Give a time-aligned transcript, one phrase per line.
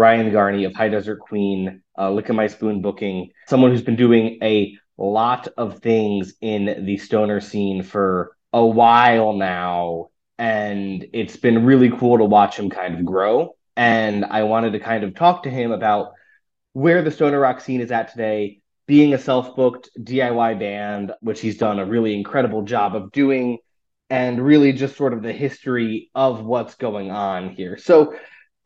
[0.00, 4.78] Ryan Garney of High Desert Queen, uh, My Spoon Booking, someone who's been doing a
[4.96, 10.08] lot of things in the stoner scene for a while now.
[10.38, 13.56] And it's been really cool to watch him kind of grow.
[13.76, 16.12] And I wanted to kind of talk to him about
[16.72, 21.42] where the stoner rock scene is at today, being a self booked DIY band, which
[21.42, 23.58] he's done a really incredible job of doing,
[24.08, 27.76] and really just sort of the history of what's going on here.
[27.76, 28.14] So,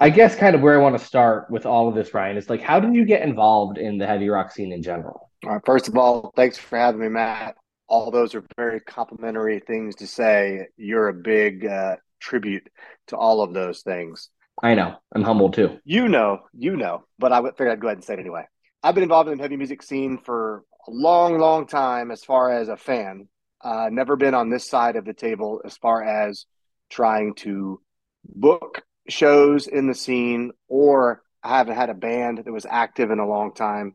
[0.04, 2.50] I guess kind of where I want to start with all of this, Ryan, is
[2.50, 5.30] like, how did you get involved in the heavy rock scene in general?
[5.46, 7.54] All right, first of all, thanks for having me, Matt.
[7.88, 10.66] All those are very complimentary things to say.
[10.76, 12.68] You're a big uh, tribute
[13.06, 14.28] to all of those things.
[14.62, 14.94] I know.
[15.14, 15.78] I'm humble too.
[15.86, 18.44] You know, you know, but I figured I'd go ahead and say it anyway.
[18.82, 22.52] I've been involved in the heavy music scene for a long, long time as far
[22.52, 23.26] as a fan.
[23.62, 26.44] Uh, never been on this side of the table as far as
[26.90, 27.80] trying to
[28.22, 33.18] book shows in the scene, or I haven't had a band that was active in
[33.18, 33.94] a long time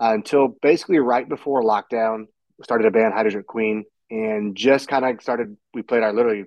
[0.00, 2.26] uh, until basically right before lockdown.
[2.62, 5.56] Started a band, High Desert Queen, and just kind of started.
[5.72, 6.44] We played our literally,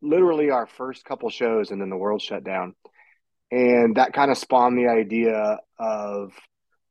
[0.00, 2.74] literally our first couple shows, and then the world shut down,
[3.50, 6.32] and that kind of spawned the idea of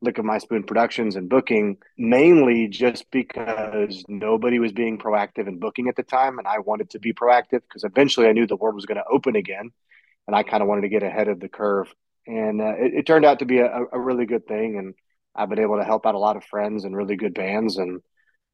[0.02, 5.58] Lick of My Spoon Productions and booking, mainly just because nobody was being proactive in
[5.58, 8.58] booking at the time, and I wanted to be proactive because eventually I knew the
[8.58, 9.72] world was going to open again
[10.30, 11.92] and I kind of wanted to get ahead of the curve.
[12.28, 14.94] And uh, it, it, turned out to be a, a, really good thing, and
[15.36, 18.00] I've been able to help out a lot of friends and really good bands, and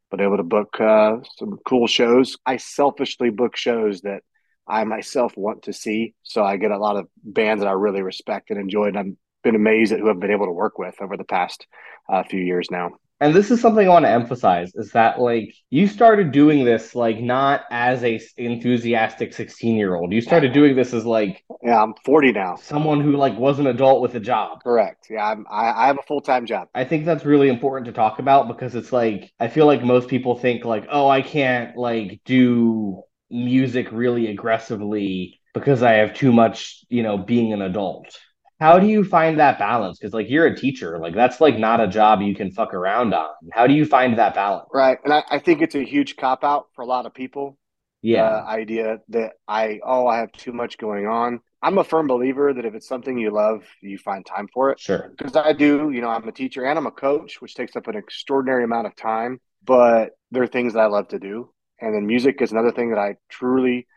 [0.10, 2.38] been able to book uh, some cool shows.
[2.46, 4.24] I selfishly book shows that
[4.66, 8.02] I myself want to see, so I get a lot of bands that I really
[8.02, 9.14] respect and enjoy, and I've
[9.44, 11.68] been amazed at who I've been able to work with over the past
[12.08, 15.54] uh, few years now and this is something I want to emphasize is that like
[15.70, 20.12] you started doing this like not as a enthusiastic 16 year old.
[20.12, 22.56] You started doing this as like yeah, I'm 40 now.
[22.56, 24.64] Someone who like was an adult with a job.
[24.64, 25.08] Correct.
[25.10, 26.68] Yeah, I'm, I, I have a full time job.
[26.76, 30.10] I think that's really important to talk about because it's like I feel like most
[30.10, 36.34] people think like oh I can't like do music really aggressively because I have too
[36.34, 38.20] much you know being an adult
[38.60, 40.00] how do you find that balance?
[40.00, 43.14] Because like you're a teacher like that's like not a job you can fuck around
[43.14, 43.30] on.
[43.52, 44.70] How do you find that balance?
[44.74, 47.58] Right and i, I think it's a huge cop out for a lot of people
[48.02, 48.24] yeah.
[48.24, 51.40] uh, idea that i oh i have too much going on.
[51.62, 54.80] I'm a firm believer that if it's something you love you find time for it.
[54.80, 55.12] Sure.
[55.18, 57.88] Because i do you know i'm a teacher and i'm a coach which takes up
[57.88, 61.52] an extraordinary amount of time but there are things that i love to do.
[61.82, 63.88] And then music is another thing that i truly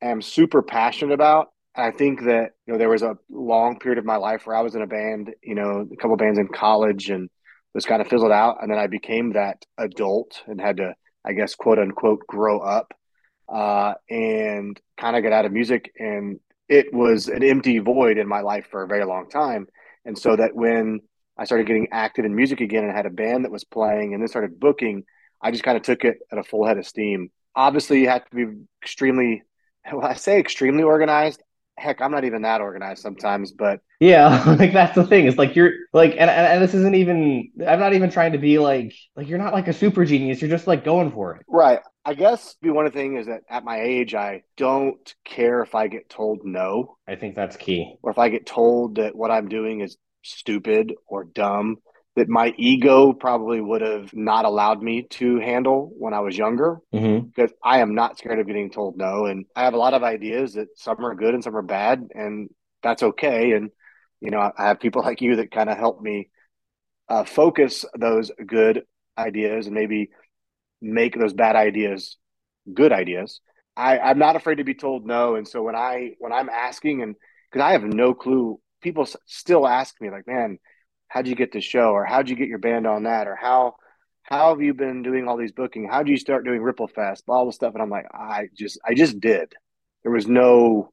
[0.00, 4.04] am super passionate about I think that you know there was a long period of
[4.04, 7.10] my life where I was in a band, you know, a couple bands in college,
[7.10, 7.28] and
[7.74, 10.94] was kind of fizzled out, and then I became that adult and had to,
[11.24, 12.94] I guess, quote unquote, grow up,
[13.52, 18.26] uh, and kind of get out of music, and it was an empty void in
[18.26, 19.66] my life for a very long time,
[20.04, 21.00] and so that when
[21.36, 24.22] I started getting active in music again and had a band that was playing, and
[24.22, 25.04] then started booking,
[25.42, 27.30] I just kind of took it at a full head of steam.
[27.54, 28.46] Obviously, you have to be
[28.82, 29.42] extremely
[29.92, 31.42] well, I say extremely organized.
[31.78, 35.26] Heck, I'm not even that organized sometimes, but yeah, like that's the thing.
[35.26, 37.50] It's like you're like, and, and and this isn't even.
[37.66, 40.40] I'm not even trying to be like like you're not like a super genius.
[40.40, 41.46] You're just like going for it.
[41.48, 41.80] right.
[42.04, 45.88] I guess be one thing is that at my age, I don't care if I
[45.88, 47.96] get told no I think that's key.
[48.02, 51.76] or if I get told that what I'm doing is stupid or dumb.
[52.16, 56.80] That my ego probably would have not allowed me to handle when I was younger.
[56.94, 57.26] Mm-hmm.
[57.28, 59.26] because I am not scared of getting told no.
[59.26, 62.08] And I have a lot of ideas that some are good and some are bad,
[62.14, 62.48] and
[62.82, 63.52] that's okay.
[63.52, 63.70] And,
[64.20, 66.30] you know, I have people like you that kind of help me
[67.08, 68.84] uh, focus those good
[69.18, 70.10] ideas and maybe
[70.80, 72.16] make those bad ideas
[72.72, 73.40] good ideas.
[73.76, 75.36] I, I'm not afraid to be told no.
[75.36, 77.14] And so when I, when I'm asking and
[77.50, 80.58] because I have no clue, people s- still ask me like, man,
[81.08, 81.90] how'd you get this show?
[81.90, 83.26] Or how'd you get your band on that?
[83.26, 83.76] Or how,
[84.22, 85.88] how have you been doing all these booking?
[85.88, 87.24] How would you start doing Ripple Fest?
[87.28, 87.74] All the stuff.
[87.74, 89.52] And I'm like, I just, I just did.
[90.02, 90.92] There was no,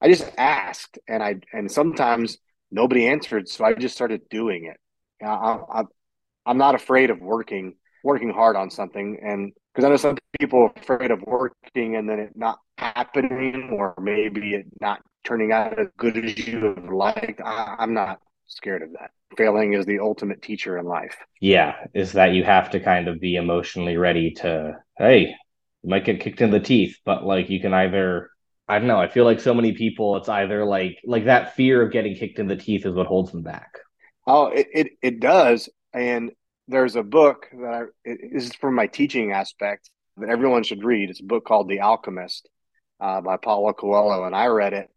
[0.00, 2.38] I just asked, and I, and sometimes
[2.70, 4.76] nobody answered, so I just started doing it.
[5.24, 5.82] I, I,
[6.46, 7.74] I'm not afraid of working,
[8.04, 12.08] working hard on something, and because I know some people are afraid of working and
[12.08, 16.88] then it not happening, or maybe it not turning out as good as you have
[16.92, 17.40] liked.
[17.44, 19.10] I, I'm not scared of that.
[19.38, 21.16] Failing is the ultimate teacher in life.
[21.40, 25.34] Yeah, is that you have to kind of be emotionally ready to, hey,
[25.82, 28.30] you might get kicked in the teeth, but like you can either,
[28.68, 31.80] I don't know, I feel like so many people, it's either like like that fear
[31.80, 33.70] of getting kicked in the teeth is what holds them back.
[34.26, 35.70] Oh, it, it, it does.
[35.94, 36.32] And
[36.66, 39.88] there's a book that I, it, this is from my teaching aspect
[40.18, 41.08] that everyone should read.
[41.08, 42.46] It's a book called The Alchemist
[43.00, 44.24] uh, by Paulo Coelho.
[44.24, 44.90] And I read it.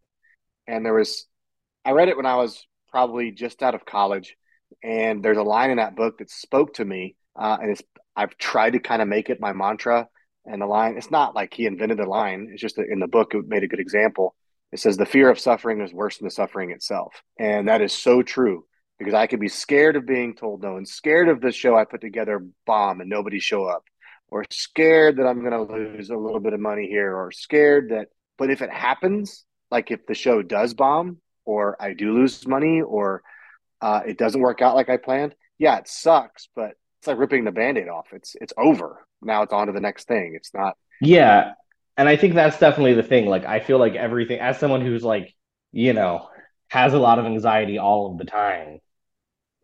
[0.66, 1.26] And there was,
[1.84, 4.36] I read it when I was probably just out of college.
[4.82, 7.16] And there's a line in that book that spoke to me.
[7.34, 7.82] Uh, and it's,
[8.14, 10.08] I've tried to kind of make it my mantra.
[10.44, 12.48] And the line, it's not like he invented the line.
[12.52, 14.34] It's just in the book, it made a good example.
[14.70, 17.22] It says, the fear of suffering is worse than the suffering itself.
[17.38, 18.64] And that is so true
[18.98, 21.84] because I could be scared of being told no and scared of the show I
[21.84, 23.84] put together bomb and nobody show up,
[24.28, 27.90] or scared that I'm going to lose a little bit of money here, or scared
[27.90, 28.08] that.
[28.38, 32.80] But if it happens, like if the show does bomb, or I do lose money,
[32.80, 33.22] or
[33.80, 36.48] uh, it doesn't work out like I planned, yeah, it sucks.
[36.54, 36.72] But
[37.02, 38.08] it's like ripping the band-aid off.
[38.12, 39.06] It's it's over.
[39.22, 40.34] Now it's on to the next thing.
[40.36, 40.76] It's not.
[41.00, 41.52] Yeah.
[41.96, 43.26] And I think that's definitely the thing.
[43.26, 45.34] Like I feel like everything as someone who's like,
[45.72, 46.28] you know,
[46.68, 48.78] has a lot of anxiety all of the time.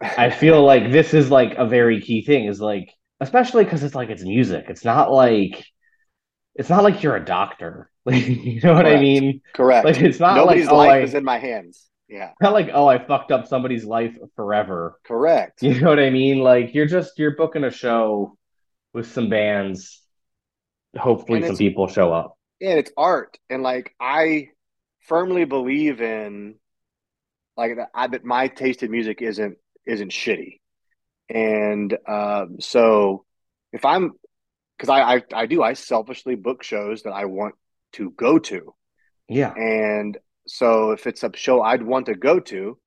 [0.01, 3.95] I feel like this is like a very key thing is like especially because it's
[3.95, 4.67] like it's music.
[4.69, 5.65] It's not like
[6.55, 7.91] it's not like you're a doctor.
[8.09, 9.43] Like you know what I mean?
[9.55, 9.85] correct.
[9.85, 11.87] Like it's not Nobody's like oh life I, is in my hands.
[12.09, 14.99] Yeah, not like oh I fucked up somebody's life forever.
[15.05, 15.63] correct.
[15.63, 16.39] You know what I mean?
[16.39, 18.37] Like you're just you're booking a show
[18.95, 20.03] with some bands.
[20.97, 22.37] Hopefully And some people show up.
[22.61, 24.49] and it's art and like i
[25.03, 26.57] firmly believe in
[27.57, 30.61] like that i that my taste in music isn't isn't shitty
[31.29, 33.25] and um so
[33.73, 34.13] if i'm
[34.77, 37.55] because I, I i do i selfishly book shows that i want
[37.93, 38.75] to go to
[39.29, 39.53] Yeah.
[39.55, 42.79] and so if it's a show i'd want to go to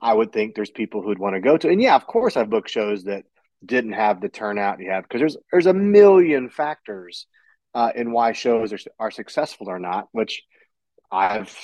[0.00, 2.50] i would think there's people who'd want to go to and yeah of course i've
[2.50, 3.24] booked shows that
[3.64, 7.26] didn't have the turnout you have because there's there's a million factors
[7.74, 10.42] uh, in why shows are, are successful or not, which
[11.10, 11.56] I've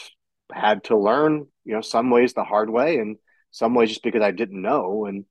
[0.51, 3.19] had to learn, you know, some ways the hard way and
[3.51, 5.05] some ways just because I didn't know.
[5.05, 5.27] And,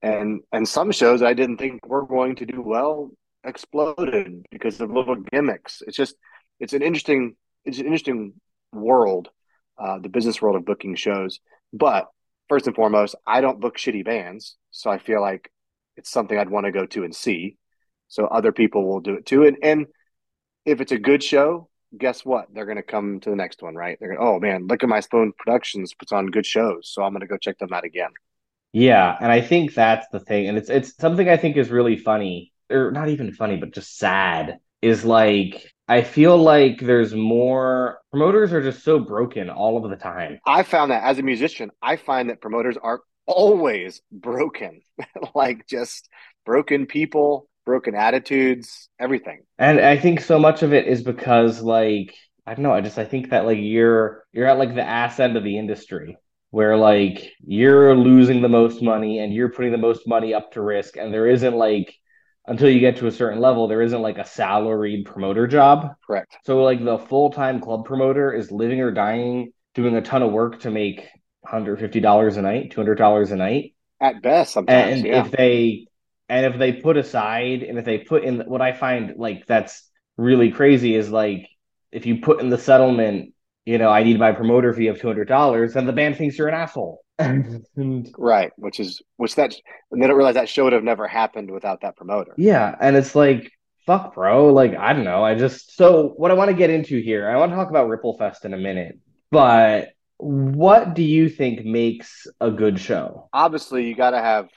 [0.00, 3.10] and, and some shows I didn't think were going to do well
[3.44, 5.82] exploded because of little gimmicks.
[5.86, 6.16] It's just,
[6.60, 8.34] it's an interesting, it's an interesting
[8.72, 9.30] world,
[9.78, 11.40] uh, the business world of booking shows.
[11.72, 12.08] But
[12.48, 14.56] first and foremost, I don't book shitty bands.
[14.70, 15.50] So I feel like
[15.96, 17.56] it's something I'd want to go to and see.
[18.08, 19.44] So other people will do it too.
[19.44, 19.86] And, and,
[20.64, 22.46] if it's a good show, guess what?
[22.52, 23.98] They're going to come to the next one, right?
[24.00, 27.12] They're going, oh man, Lick of My Spoon Productions puts on good shows, so I'm
[27.12, 28.10] going to go check them out again.
[28.72, 31.96] Yeah, and I think that's the thing, and it's it's something I think is really
[31.96, 34.58] funny, or not even funny, but just sad.
[34.82, 39.96] Is like I feel like there's more promoters are just so broken all of the
[39.96, 40.38] time.
[40.46, 44.82] I found that as a musician, I find that promoters are always broken,
[45.34, 46.08] like just
[46.46, 49.42] broken people, broken attitudes, everything.
[49.58, 52.14] And I think so much of it is because like
[52.46, 55.20] I don't know, I just I think that like you're you're at like the ass
[55.20, 56.16] end of the industry
[56.50, 60.62] where like you're losing the most money and you're putting the most money up to
[60.62, 61.94] risk and there isn't like
[62.46, 65.94] until you get to a certain level there isn't like a salaried promoter job.
[66.06, 66.36] Correct.
[66.44, 70.60] So like the full-time club promoter is living or dying doing a ton of work
[70.60, 71.08] to make
[71.46, 73.74] $150 a night, $200 a night.
[74.00, 74.98] At best, sometimes.
[74.98, 75.24] And yeah.
[75.24, 75.86] if they
[76.28, 79.88] and if they put aside and if they put in what I find like that's
[80.16, 81.48] really crazy is like
[81.92, 83.34] if you put in the settlement
[83.64, 86.38] you know, I need my promoter fee of two hundred dollars, and the band thinks
[86.38, 87.03] you're an asshole.
[87.76, 89.54] and, Right, which is which that
[89.90, 92.34] and they don't realize that show would have never happened without that promoter.
[92.36, 93.52] yeah, and it's like,
[93.86, 94.52] fuck, bro.
[94.52, 95.24] Like, I don't know.
[95.24, 97.28] I just so what I want to get into here.
[97.28, 98.98] I want to talk about Ripple Fest in a minute,
[99.30, 103.28] but what do you think makes a good show?
[103.32, 104.48] Obviously, you got to have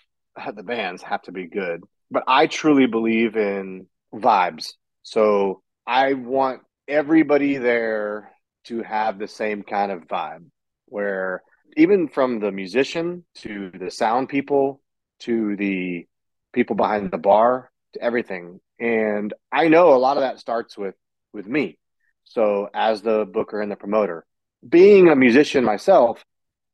[0.55, 4.73] the bands have to be good, but I truly believe in vibes.
[5.03, 8.31] So I want everybody there
[8.65, 10.45] to have the same kind of vibe
[10.85, 11.41] where
[11.75, 14.81] even from the musician to the sound people
[15.19, 16.05] to the
[16.53, 18.59] people behind the bar to everything.
[18.79, 20.95] And I know a lot of that starts with
[21.33, 21.77] with me.
[22.23, 24.25] So as the booker and the promoter,
[24.67, 26.23] being a musician myself,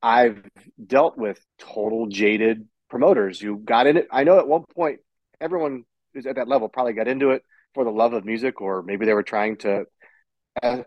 [0.01, 0.43] I've
[0.85, 4.07] dealt with total jaded promoters who got in it.
[4.11, 4.99] I know at one point
[5.39, 5.83] everyone
[6.13, 9.05] who's at that level probably got into it for the love of music, or maybe
[9.05, 9.85] they were trying to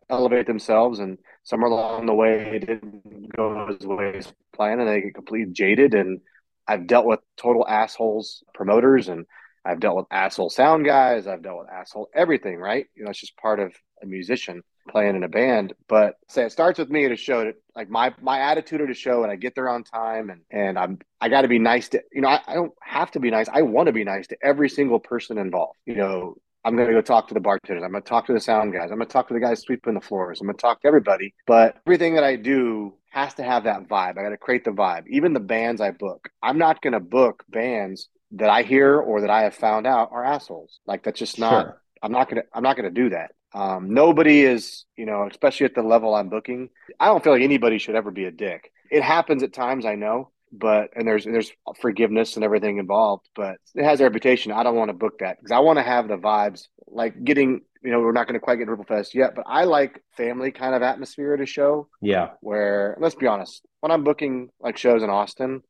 [0.08, 4.88] elevate themselves, and somewhere along the way it didn't go as way as planned, and
[4.88, 5.94] they get completely jaded.
[5.94, 6.20] And
[6.66, 9.26] I've dealt with total assholes promoters, and
[9.64, 11.26] I've dealt with asshole sound guys.
[11.26, 12.58] I've dealt with asshole everything.
[12.58, 12.86] Right?
[12.94, 15.74] You know, it's just part of a musician playing in a band.
[15.88, 17.44] But say it starts with me at a show.
[17.44, 20.42] To, like my my attitude at a show, and I get there on time, and
[20.50, 23.20] and I'm I got to be nice to you know I, I don't have to
[23.20, 23.48] be nice.
[23.48, 25.78] I want to be nice to every single person involved.
[25.86, 26.36] You know.
[26.66, 27.84] I'm going to go talk to the bartenders.
[27.84, 28.90] I'm going to talk to the sound guys.
[28.90, 30.40] I'm going to talk to the guys sweeping the floors.
[30.40, 31.32] I'm going to talk to everybody.
[31.46, 34.18] But everything that I do has to have that vibe.
[34.18, 35.04] I got to create the vibe.
[35.08, 39.20] Even the bands I book, I'm not going to book bands that I hear or
[39.20, 40.80] that I have found out are assholes.
[40.86, 41.66] Like that's just not.
[41.66, 41.82] Sure.
[42.02, 42.42] I'm not gonna.
[42.52, 43.30] I'm not gonna do that.
[43.54, 46.68] Um, nobody is, you know, especially at the level I'm booking.
[47.00, 48.70] I don't feel like anybody should ever be a dick.
[48.90, 53.28] It happens at times, I know, but and there's there's forgiveness and everything involved.
[53.34, 54.52] But it has a reputation.
[54.52, 57.62] I don't want to book that because I want to have the vibes like getting.
[57.82, 60.50] You know, we're not going to quite get Ripple Fest yet, but I like family
[60.50, 62.30] kind of atmosphere at a show Yeah.
[62.40, 65.62] where let's be honest, when I'm booking like shows in Austin,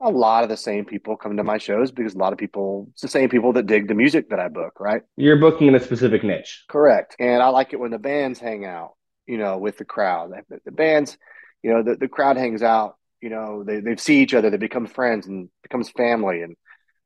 [0.00, 2.88] a lot of the same people come to my shows because a lot of people
[2.92, 5.02] it's the same people that dig the music that I book, right?
[5.16, 6.64] You're booking in a specific niche.
[6.68, 7.14] Correct.
[7.20, 8.94] And I like it when the bands hang out,
[9.26, 10.32] you know, with the crowd.
[10.48, 11.18] The, the bands,
[11.62, 14.56] you know, the, the crowd hangs out, you know, they, they see each other, they
[14.56, 16.42] become friends and becomes family.
[16.42, 16.56] And,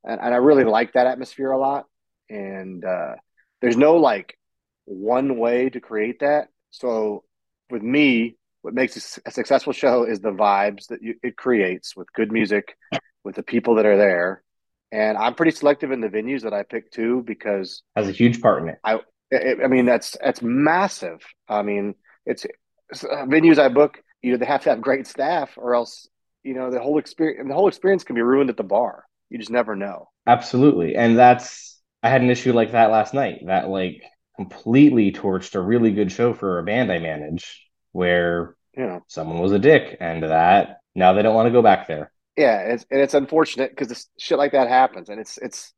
[0.04, 1.87] and, and I really like that atmosphere a lot.
[2.28, 3.14] And uh,
[3.61, 4.38] there's no like
[4.85, 6.49] one way to create that.
[6.71, 7.25] So
[7.71, 12.12] with me, what makes a successful show is the vibes that you, it creates with
[12.14, 12.76] good music,
[13.23, 14.42] with the people that are there.
[14.90, 18.40] And I'm pretty selective in the venues that I pick too because Has a huge
[18.40, 18.78] part in it.
[18.85, 19.00] I,
[19.33, 21.21] I mean, that's that's massive.
[21.49, 21.94] I mean,
[22.25, 22.47] it's,
[22.90, 24.00] it's uh, venues I book.
[24.25, 26.09] You know, they have to have great staff, or else
[26.43, 27.49] you know the whole experience.
[27.49, 29.04] The whole experience can be ruined at the bar.
[29.31, 30.09] You just never know.
[30.26, 30.97] Absolutely.
[30.97, 34.02] And that's I had an issue like that last night that like
[34.37, 37.62] completely torched a really good show for a band I manage
[37.93, 41.62] where You know, someone was a dick and that now they don't want to go
[41.62, 42.12] back there.
[42.37, 45.73] yeah, it's, and it's unfortunate because shit like that happens, and it's it's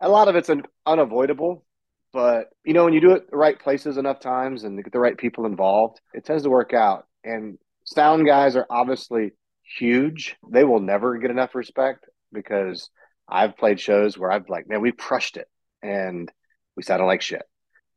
[0.00, 1.64] a lot of it's un, unavoidable.
[2.12, 5.00] But you know, when you do it the right places enough times and get the
[5.00, 7.06] right people involved, it tends to work out.
[7.24, 7.58] And
[7.94, 9.32] sound guys are obviously
[9.78, 10.36] huge.
[10.50, 12.90] They will never get enough respect because
[13.28, 15.48] I've played shows where I've like, man, we crushed it
[15.82, 16.30] and
[16.76, 17.42] we sounded like shit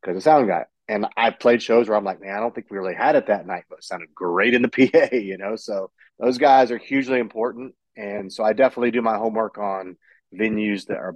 [0.00, 0.64] because of sound guy.
[0.88, 3.28] And I've played shows where I'm like, man, I don't think we really had it
[3.28, 5.56] that night, but it sounded great in the PA, you know?
[5.56, 7.74] So those guys are hugely important.
[7.96, 9.96] And so I definitely do my homework on
[10.34, 11.14] venues that are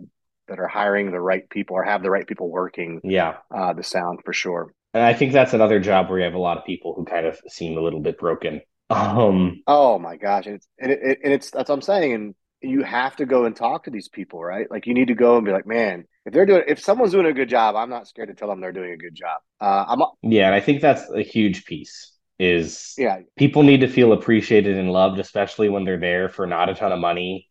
[0.49, 3.39] that are hiring the right people or have the right people working Yeah.
[3.53, 4.73] uh, the sound for sure.
[4.97, 7.27] And I think that's another job where you have a lot of people who kind
[7.27, 8.63] of seem a little bit broken.
[8.89, 12.35] Um Oh my gosh, and it's and, it, and it's that's what I'm saying, and
[12.63, 14.71] you have to go and talk to these people, right?
[14.71, 17.27] Like you need to go and be like, man, if they're doing, if someone's doing
[17.27, 19.41] a good job, I'm not scared to tell them they're doing a good job.
[19.61, 23.89] Uh, I'm yeah, and I think that's a huge piece is yeah, people need to
[23.89, 27.49] feel appreciated and loved, especially when they're there for not a ton of money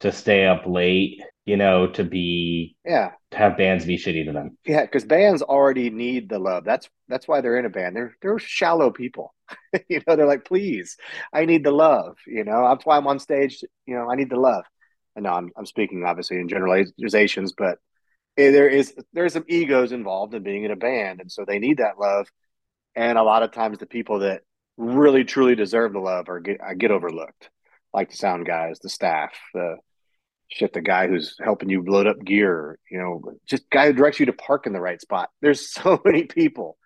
[0.00, 4.32] to stay up late, you know, to be yeah, to have bands be shitty to
[4.32, 4.58] them.
[4.66, 6.64] yeah, because bands already need the love.
[6.64, 7.94] That's that's why they're in a band.
[7.94, 9.32] They're they're shallow people,
[9.88, 10.16] you know.
[10.16, 10.96] They're like, please,
[11.32, 12.16] I need the love.
[12.26, 13.64] You know, that's why I'm on stage.
[13.86, 14.64] You know, I need the love.
[15.14, 17.78] And no, I'm I'm speaking obviously in generalizations, but
[18.36, 21.78] there is there's some egos involved in being in a band, and so they need
[21.78, 22.28] that love.
[22.96, 24.42] And a lot of times, the people that
[24.76, 27.50] really truly deserve the love are get, get overlooked,
[27.94, 29.76] like the sound guys, the staff, the
[30.48, 34.20] shit, the guy who's helping you load up gear, you know, just guy who directs
[34.20, 35.30] you to park in the right spot.
[35.40, 36.76] There's so many people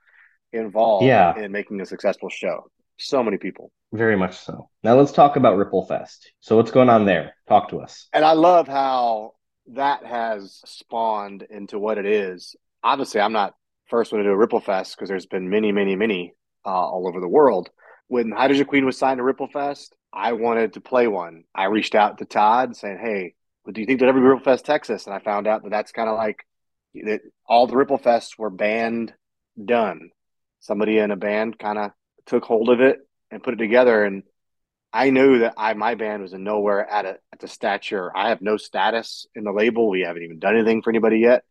[0.52, 1.38] involved Yeah.
[1.38, 2.70] in making a successful show.
[2.98, 3.70] So many people.
[3.92, 4.68] Very much so.
[4.84, 6.32] Now let's talk about Ripple Fest.
[6.40, 7.34] So what's going on there?
[7.48, 8.08] Talk to us.
[8.12, 9.32] And I love how
[9.72, 12.54] that has spawned into what it is.
[12.82, 13.54] Obviously, I'm not
[13.88, 17.08] first one to do a Ripple Fest because there's been many, many, many uh, all
[17.08, 17.70] over the world.
[18.08, 21.44] when High Desert Queen was signed to Ripple Fest, I wanted to play one.
[21.54, 24.64] I reached out to Todd saying, "Hey, what do you think that every Ripple Fest
[24.64, 26.44] Texas?" And I found out that that's kind of like
[26.94, 29.14] that all the Ripple Fests were band
[29.62, 30.10] done.
[30.60, 31.92] Somebody in a band kind of
[32.26, 32.98] took hold of it
[33.30, 34.22] and put it together, and
[34.92, 38.14] I knew that I my band was in nowhere at a, at the stature.
[38.16, 39.88] I have no status in the label.
[39.88, 41.44] We haven't even done anything for anybody yet.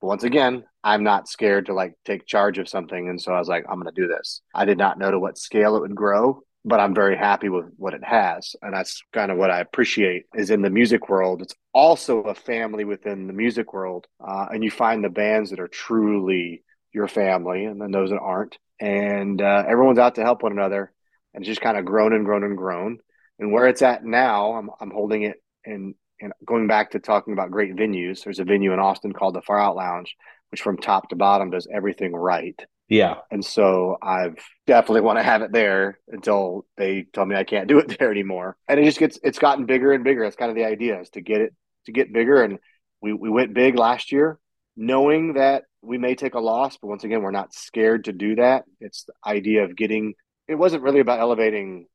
[0.00, 3.38] But once again, I'm not scared to like take charge of something, and so I
[3.38, 4.40] was like, I'm going to do this.
[4.54, 7.66] I did not know to what scale it would grow, but I'm very happy with
[7.76, 10.24] what it has, and that's kind of what I appreciate.
[10.34, 14.62] Is in the music world, it's also a family within the music world, uh, and
[14.62, 16.62] you find the bands that are truly
[16.92, 20.92] your family, and then those that aren't, and uh, everyone's out to help one another
[21.34, 22.98] and it's just kind of grown and grown and grown.
[23.38, 27.32] And where it's at now, I'm I'm holding it and and going back to talking
[27.32, 28.22] about great venues.
[28.22, 30.16] There's a venue in Austin called the Far Out Lounge,
[30.50, 32.60] which from top to bottom does everything right.
[32.90, 33.18] Yeah.
[33.30, 37.68] And so I've definitely want to have it there until they tell me I can't
[37.68, 38.56] do it there anymore.
[38.68, 40.24] And it just gets it's gotten bigger and bigger.
[40.24, 41.54] That's kind of the idea is to get it
[41.86, 42.42] to get bigger.
[42.42, 42.58] And
[43.00, 44.38] we, we went big last year,
[44.76, 48.34] knowing that we may take a loss, but once again, we're not scared to do
[48.36, 48.64] that.
[48.80, 50.14] It's the idea of getting
[50.48, 51.86] it wasn't really about elevating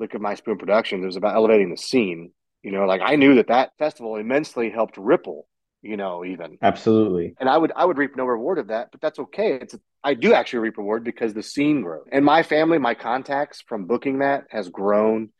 [0.00, 1.02] of My Spoon Productions.
[1.02, 2.32] It was about elevating the scene.
[2.62, 5.46] You know, like I knew that that festival immensely helped Ripple.
[5.82, 7.34] You know, even absolutely.
[7.40, 9.54] And I would I would reap no reward of that, but that's okay.
[9.54, 13.62] It's I do actually reap reward because the scene grows, and my family, my contacts
[13.66, 15.30] from booking that has grown,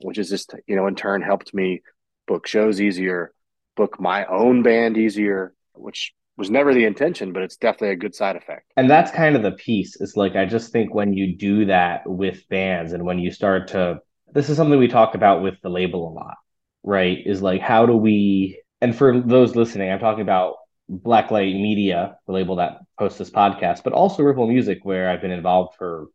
[0.00, 1.82] which is just you know in turn helped me
[2.26, 3.34] book shows easier,
[3.76, 8.14] book my own band easier, which was never the intention, but it's definitely a good
[8.14, 8.72] side effect.
[8.78, 10.00] And that's kind of the piece.
[10.00, 13.68] Is like I just think when you do that with bands and when you start
[13.68, 13.98] to
[14.32, 16.36] this is something we talk about with the label a lot,
[16.82, 17.18] right?
[17.26, 20.56] Is like how do we and for those listening, I'm talking about
[20.90, 25.30] Blacklight Media, the label that hosts this podcast, but also Ripple Music, where I've been
[25.30, 26.08] involved for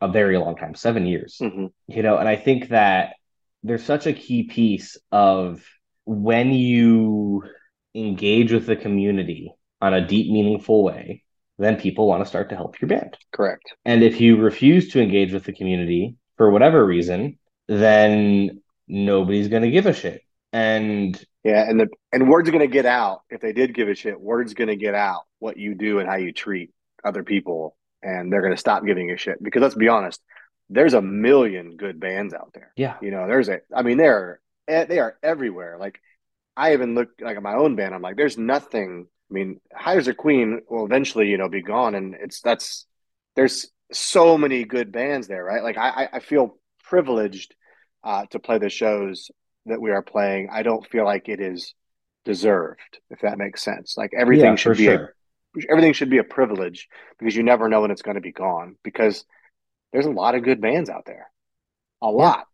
[0.00, 1.38] a very long time, seven years.
[1.40, 1.66] Mm-hmm.
[1.86, 3.14] You know, and I think that
[3.62, 5.64] there's such a key piece of
[6.04, 7.42] when you
[7.94, 11.22] engage with the community on a deep, meaningful way,
[11.58, 13.16] then people want to start to help your band.
[13.32, 13.74] Correct.
[13.84, 19.62] And if you refuse to engage with the community for whatever reason, then nobody's going
[19.62, 20.22] to give a shit.
[20.52, 23.94] And yeah, and the and word's going to get out if they did give a
[23.94, 24.20] shit.
[24.20, 26.70] Word's going to get out what you do and how you treat
[27.04, 29.42] other people, and they're going to stop giving a shit.
[29.42, 30.20] Because let's be honest,
[30.70, 32.72] there's a million good bands out there.
[32.76, 33.60] Yeah, you know, there's a.
[33.74, 35.76] I mean, they're they are everywhere.
[35.78, 36.00] Like
[36.56, 37.94] I even look like at my own band.
[37.94, 41.94] I'm like, there's nothing I mean, High Desert Queen will eventually, you know, be gone,
[41.94, 42.86] and it's that's
[43.36, 45.62] there's so many good bands there, right?
[45.62, 47.54] Like I, I feel privileged
[48.02, 49.30] uh, to play the shows
[49.68, 50.48] that we are playing.
[50.52, 51.74] I don't feel like it is
[52.24, 53.96] deserved, if that makes sense.
[53.96, 55.14] Like everything yeah, should be sure.
[55.56, 58.32] a, everything should be a privilege because you never know when it's going to be
[58.32, 58.76] gone.
[58.82, 59.24] Because
[59.92, 61.30] there's a lot of good bands out there,
[62.02, 62.46] a lot,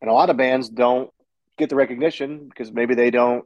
[0.00, 1.10] and a lot of bands don't
[1.56, 3.44] get the recognition because maybe they don't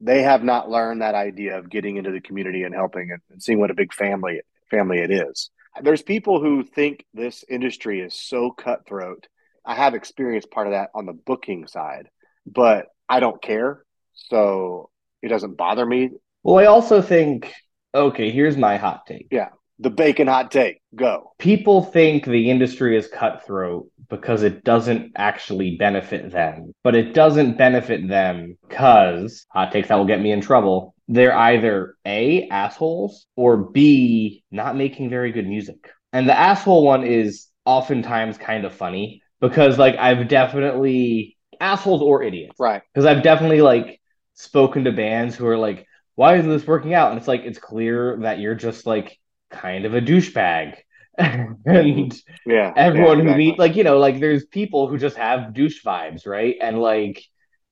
[0.00, 3.42] they have not learned that idea of getting into the community and helping and, and
[3.42, 5.50] seeing what a big family family it is.
[5.82, 9.28] There's people who think this industry is so cutthroat.
[9.64, 12.08] I have experienced part of that on the booking side,
[12.46, 13.84] but I don't care.
[14.14, 14.90] So
[15.22, 16.10] it doesn't bother me.
[16.42, 17.52] Well, I also think,
[17.94, 19.28] okay, here's my hot take.
[19.30, 19.48] Yeah.
[19.78, 20.82] The bacon hot take.
[20.94, 21.32] Go.
[21.38, 26.74] People think the industry is cutthroat because it doesn't actually benefit them.
[26.84, 30.94] But it doesn't benefit them because hot takes that will get me in trouble.
[31.08, 35.90] They're either A, assholes, or B, not making very good music.
[36.12, 42.22] And the asshole one is oftentimes kind of funny because, like, I've definitely assholes or
[42.22, 42.58] idiots.
[42.58, 42.82] Right.
[42.92, 44.00] Because I've definitely, like,
[44.34, 47.10] spoken to bands who are like, why isn't this working out?
[47.10, 49.18] And it's like, it's clear that you're just, like,
[49.50, 50.76] kind of a douchebag
[51.18, 53.24] and yeah, everyone yeah, exactly.
[53.24, 56.56] who meet like you know like there's people who just have douche vibes, right?
[56.60, 57.22] And like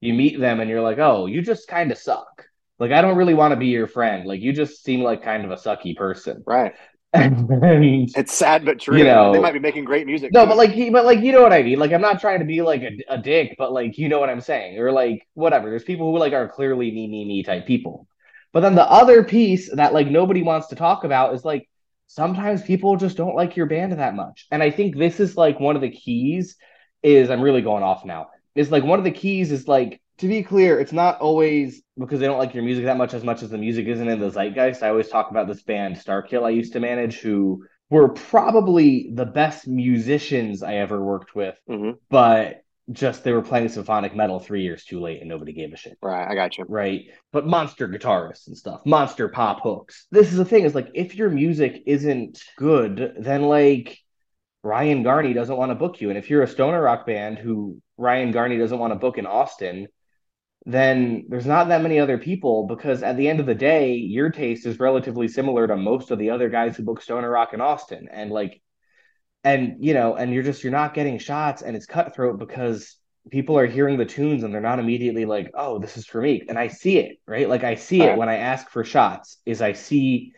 [0.01, 2.46] you meet them and you're like, oh, you just kind of suck.
[2.79, 4.27] Like I don't really want to be your friend.
[4.27, 6.74] Like you just seem like kind of a sucky person, right?
[7.14, 8.99] and, it's sad but true.
[8.99, 10.31] You know, they might be making great music.
[10.33, 10.49] No, too.
[10.49, 11.79] but like, but like, you know what I mean.
[11.79, 14.29] Like, I'm not trying to be like a, a dick, but like, you know what
[14.29, 15.71] I'm saying, or like, whatever.
[15.71, 18.07] There's people who like are clearly me, me, me type people.
[18.53, 21.68] But then the other piece that like nobody wants to talk about is like
[22.09, 24.47] sometimes people just don't like your band that much.
[24.51, 26.57] And I think this is like one of the keys
[27.03, 28.29] is I'm really going off now.
[28.55, 32.21] Is like one of the keys is like to be clear, it's not always because
[32.21, 34.31] they don't like your music that much as much as the music isn't in the
[34.31, 34.83] zeitgeist.
[34.83, 39.25] I always talk about this band Starkill I used to manage who were probably the
[39.25, 41.93] best musicians I ever worked with, mm-hmm.
[42.11, 45.77] but just they were playing symphonic metal three years too late and nobody gave a
[45.77, 45.99] shit.
[46.03, 46.65] Right, I got you.
[46.69, 47.07] Right.
[47.33, 50.07] But monster guitarists and stuff, monster pop hooks.
[50.11, 53.99] This is the thing, is like if your music isn't good, then like
[54.63, 56.09] Ryan Garney doesn't want to book you.
[56.09, 59.27] And if you're a stoner rock band who Ryan Garney doesn't want to book in
[59.27, 59.89] Austin,
[60.69, 64.31] then there's not that many other people because at the end of the day, your
[64.31, 67.63] taste is relatively similar to most of the other guys who book stoner rock in
[67.63, 68.09] Austin.
[68.13, 68.63] And like,
[69.45, 72.97] and you know, and you're just you're not getting shots, and it's cutthroat because
[73.31, 76.45] people are hearing the tunes and they're not immediately like, oh, this is for me.
[76.49, 77.49] And I see it, right?
[77.49, 78.09] Like I see Right.
[78.09, 80.33] it when I ask for shots, is I see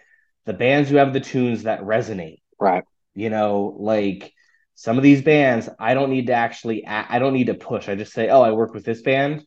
[0.47, 2.85] the bands who have the tunes that resonate Right.
[3.15, 4.33] you know like
[4.75, 7.95] some of these bands i don't need to actually I don't need to push i
[7.95, 9.45] just say oh i work with this band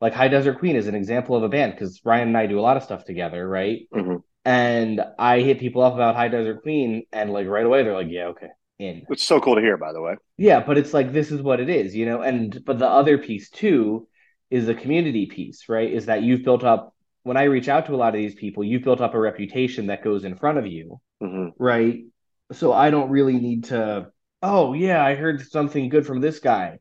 [0.00, 2.58] like high desert queen is an example of a band because ryan and i do
[2.58, 4.22] a lot of stuff together right Mhm.
[4.44, 8.08] and i hit people up about high desert queen and like right away they're like
[8.10, 10.14] yeah okay in It's so cool to hear, by the way.
[10.36, 13.18] yeah but it's like this is what it is you know and but the other
[13.18, 14.08] piece too
[14.50, 17.94] is the community piece right is that you've built up when i reach out to
[17.94, 20.66] a lot of these people you've built up a reputation that goes in front of
[20.66, 22.04] you hmm right?
[22.52, 24.08] So I don't really need to,
[24.42, 26.78] oh, yeah, I heard something good from this guy.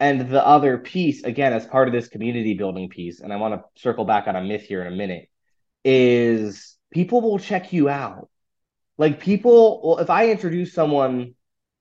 [0.00, 3.54] And the other piece, again, as part of this community building piece, and I want
[3.54, 5.28] to circle back on a myth here in a minute,
[5.84, 8.28] is people will check you out.
[8.98, 11.34] Like people, well, if I introduce someone,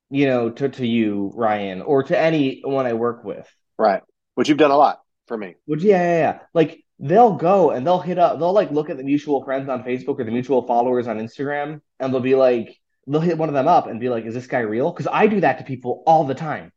[0.09, 3.47] you know, to, to you, Ryan, or to anyone I work with,
[3.79, 4.03] Right.
[4.35, 5.55] Which you've done a lot for me.
[5.65, 6.39] which yeah, yeah, yeah.
[6.53, 9.83] Like they'll go and they'll hit up, they'll like look at the mutual friends on
[9.83, 12.77] Facebook or the mutual followers on Instagram, and they'll be like,
[13.07, 15.27] they'll hit one of them up and be like, "Is this guy real?" Because I
[15.27, 16.71] do that to people all the time,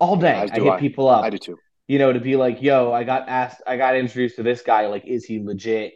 [0.00, 0.48] all day.
[0.52, 0.80] I hit I.
[0.80, 1.58] people up, I do too.
[1.88, 4.86] you know, to be like, "Yo, I got asked, I got introduced to this guy.
[4.86, 5.94] Like, is he legit,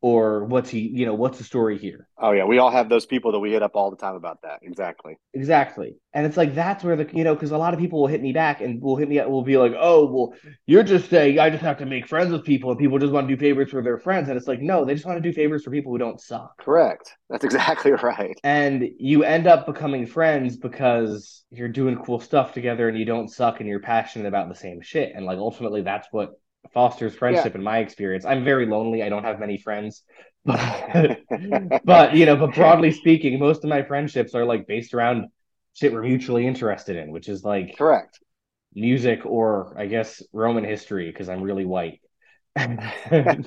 [0.00, 0.80] or what's he?
[0.80, 3.52] You know, what's the story here?" Oh yeah, we all have those people that we
[3.52, 4.60] hit up all the time about that.
[4.62, 5.16] Exactly.
[5.34, 5.96] Exactly.
[6.12, 8.22] And it's like that's where the you know because a lot of people will hit
[8.22, 10.34] me back and will hit me will be like, oh well,
[10.66, 13.28] you're just saying I just have to make friends with people and people just want
[13.28, 15.32] to do favors for their friends and it's like no, they just want to do
[15.34, 16.56] favors for people who don't suck.
[16.58, 17.16] Correct.
[17.30, 18.38] That's exactly right.
[18.44, 23.28] And you end up becoming friends because you're doing cool stuff together and you don't
[23.28, 25.12] suck and you're passionate about the same shit.
[25.14, 26.32] And like ultimately that's what
[26.72, 28.24] fosters friendship in my experience.
[28.24, 29.02] I'm very lonely.
[29.02, 30.02] I don't have many friends.
[30.44, 31.18] But
[31.84, 35.26] but you know, but broadly speaking, most of my friendships are like based around
[35.74, 38.18] shit we're mutually interested in, which is like Correct.
[38.72, 42.00] music or I guess Roman history because I'm really white.
[42.56, 43.40] yeah.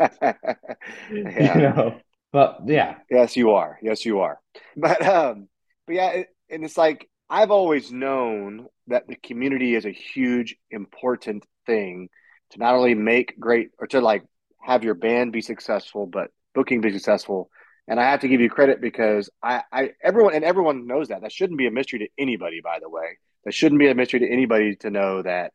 [1.10, 2.00] You know,
[2.32, 3.80] but yeah, Yes, you are.
[3.82, 4.40] Yes, you are.
[4.78, 5.48] But um,
[5.88, 10.56] but yeah, it, and it's like I've always known that the community is a huge,
[10.70, 12.10] important thing
[12.52, 14.24] to not only make great or to like
[14.62, 17.50] have your band be successful, but booking be successful.
[17.88, 21.22] And I have to give you credit because I, I everyone and everyone knows that.
[21.22, 23.18] That shouldn't be a mystery to anybody, by the way.
[23.46, 25.52] That shouldn't be a mystery to anybody to know that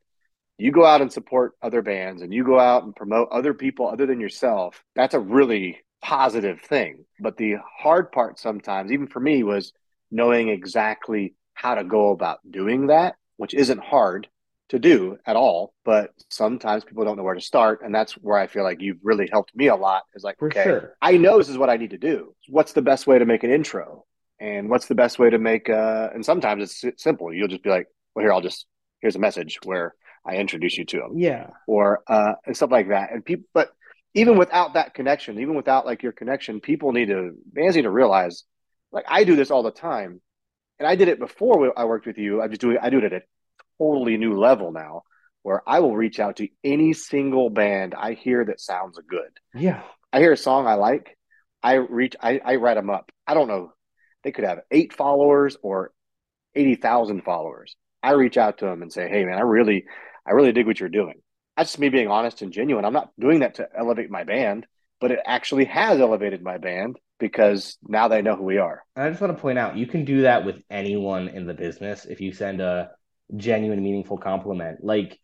[0.58, 3.88] you go out and support other bands and you go out and promote other people
[3.88, 4.82] other than yourself.
[4.94, 7.04] That's a really positive thing.
[7.20, 9.72] But the hard part sometimes, even for me, was
[10.10, 14.28] knowing exactly how to go about doing that, which isn't hard
[14.68, 15.72] to do at all.
[15.84, 17.80] But sometimes people don't know where to start.
[17.84, 20.48] And that's where I feel like you've really helped me a lot is like, for
[20.48, 20.96] okay, sure.
[21.00, 22.34] I know this is what I need to do.
[22.48, 24.04] What's the best way to make an intro?
[24.38, 27.32] And what's the best way to make, uh, and sometimes it's simple.
[27.32, 28.66] You'll just be like, well, here, I'll just,
[29.00, 29.94] here's a message where
[30.26, 31.50] I introduce you to them Yeah.
[31.66, 33.12] or, uh, and stuff like that.
[33.12, 33.70] And people, but
[34.12, 37.90] even without that connection, even without like your connection, people need to, bands need to
[37.90, 38.44] realize,
[38.92, 40.20] like I do this all the time.
[40.78, 42.42] And I did it before I worked with you.
[42.42, 43.12] I just do it, I do it at
[43.78, 45.02] totally new level now
[45.42, 49.30] where I will reach out to any single band I hear that sounds good.
[49.54, 49.82] Yeah.
[50.12, 51.16] I hear a song I like,
[51.62, 53.10] I reach, I, I write them up.
[53.26, 53.72] I don't know,
[54.26, 55.92] they could have eight followers or
[56.56, 57.76] eighty thousand followers.
[58.02, 59.84] I reach out to them and say, "Hey, man, I really,
[60.26, 61.14] I really dig what you're doing."
[61.56, 62.84] That's just me being honest and genuine.
[62.84, 64.66] I'm not doing that to elevate my band,
[65.00, 68.82] but it actually has elevated my band because now they know who we are.
[68.96, 71.54] And I just want to point out, you can do that with anyone in the
[71.54, 72.90] business if you send a
[73.34, 74.82] genuine, meaningful compliment.
[74.82, 75.18] Like,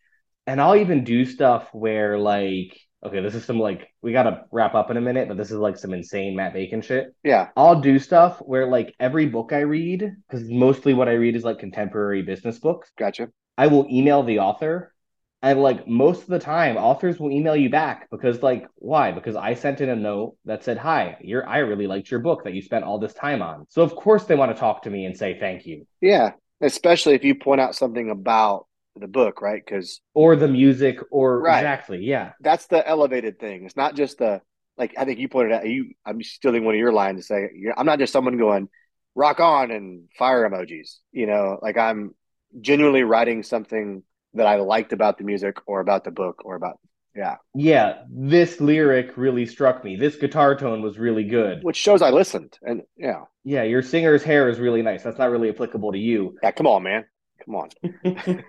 [0.47, 4.45] and I'll even do stuff where, like, okay, this is some like, we got to
[4.51, 7.13] wrap up in a minute, but this is like some insane Matt Bacon shit.
[7.23, 11.35] Yeah, I'll do stuff where, like, every book I read, because mostly what I read
[11.35, 13.29] is like contemporary business books, gotcha.
[13.57, 14.93] I will email the author.
[15.41, 19.11] And like most of the time, authors will email you back because, like, why?
[19.11, 22.45] Because I sent in a note that said, "Hi, you're I really liked your book
[22.45, 24.89] that you spent all this time on." So of course they want to talk to
[24.89, 26.31] me and say thank you, Yeah,
[26.63, 29.61] especially if you point out something about the book, right?
[29.63, 31.59] Because or the music, or Right.
[31.59, 33.65] exactly, yeah, that's the elevated thing.
[33.65, 34.41] It's not just the
[34.77, 34.93] like.
[34.97, 35.67] I think you pointed out.
[35.67, 38.69] You, I'm stealing one of your lines to say, you're- I'm not just someone going
[39.15, 40.97] rock on and fire emojis.
[41.11, 42.15] You know, like I'm
[42.61, 44.03] genuinely writing something
[44.35, 46.79] that I liked about the music or about the book or about
[47.15, 47.35] Yeah.
[47.53, 49.95] Yeah, this lyric really struck me.
[49.95, 51.63] This guitar tone was really good.
[51.63, 52.57] Which shows I listened.
[52.63, 53.25] And yeah.
[53.43, 55.03] Yeah, your singer's hair is really nice.
[55.03, 56.37] That's not really applicable to you.
[56.41, 57.05] Yeah, come on, man.
[57.45, 57.69] Come on.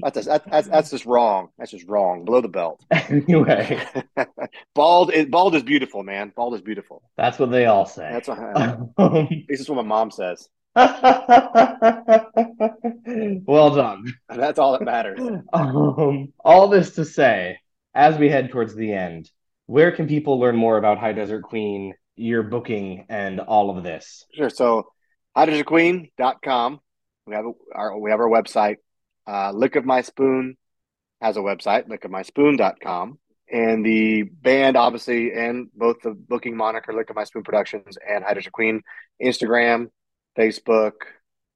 [0.00, 1.48] that's, just, that's that's just wrong.
[1.58, 2.24] That's just wrong.
[2.24, 2.82] Below the belt.
[2.90, 3.86] anyway,
[4.74, 6.32] bald is bald is beautiful, man.
[6.34, 7.02] Bald is beautiful.
[7.18, 8.08] That's what they all say.
[8.10, 8.38] That's what.
[8.56, 10.48] Um, this is what my mom says.
[13.46, 14.14] well done.
[14.28, 15.20] That's all that matters.
[15.52, 17.58] Um, all this to say,
[17.96, 19.30] as we head towards the end,
[19.66, 24.24] where can people learn more about High Desert Queen, your booking, and all of this?
[24.34, 24.50] Sure.
[24.50, 24.88] So,
[25.36, 26.80] highdesertqueen.com.
[27.26, 28.76] We have our we have our website.
[29.26, 30.56] Uh, Lick of My Spoon
[31.20, 33.18] has a website, lickofmyspoon.com.
[33.50, 38.24] And the band, obviously, and both the booking moniker, Lick of My Spoon Productions and
[38.24, 38.82] High Desert Queen,
[39.22, 39.86] Instagram,
[40.36, 40.92] Facebook,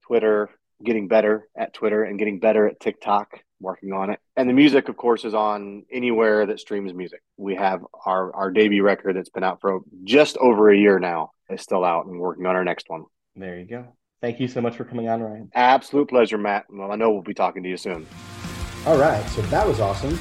[0.06, 0.50] Twitter,
[0.84, 4.20] getting better at Twitter and getting better at TikTok, working on it.
[4.36, 7.22] And the music, of course, is on anywhere that streams music.
[7.36, 11.32] We have our, our debut record that's been out for just over a year now,
[11.50, 13.04] is still out and working on our next one.
[13.36, 13.96] There you go.
[14.20, 15.50] Thank you so much for coming on, Ryan.
[15.54, 16.66] Absolute pleasure, Matt.
[16.68, 18.06] Well, I know we'll be talking to you soon.
[18.86, 19.26] All right.
[19.30, 20.18] So that was awesome.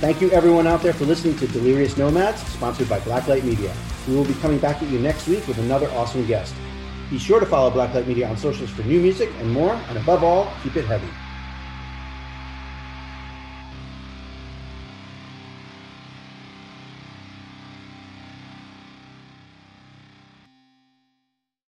[0.00, 3.74] Thank you, everyone out there, for listening to Delirious Nomads, sponsored by Blacklight Media.
[4.06, 6.54] We will be coming back at you next week with another awesome guest.
[7.08, 10.22] Be sure to follow Blacklight Media on socials for new music and more, and above
[10.22, 11.08] all, keep it heavy.